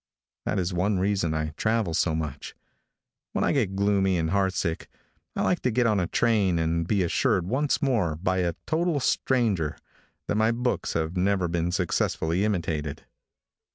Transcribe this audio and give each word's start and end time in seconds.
That 0.45 0.57
is 0.57 0.73
one 0.73 0.97
reason 0.97 1.35
I 1.35 1.49
travel 1.49 1.93
so 1.93 2.15
much. 2.15 2.55
When 3.33 3.43
1 3.43 3.53
get 3.53 3.75
gloomy 3.75 4.17
and 4.17 4.31
heartsick, 4.31 4.87
I 5.35 5.43
like 5.43 5.59
to 5.59 5.69
get 5.69 5.85
on 5.85 5.99
a 5.99 6.07
train 6.07 6.57
and 6.57 6.87
be 6.87 7.03
assured 7.03 7.45
once 7.45 7.83
more, 7.83 8.15
by 8.15 8.37
a 8.39 8.55
total 8.65 8.99
stranger, 8.99 9.77
that 10.27 10.33
my 10.33 10.51
books 10.51 10.93
have 10.93 11.15
never 11.15 11.47
been 11.47 11.71
successfully 11.71 12.43
imitated. 12.43 13.05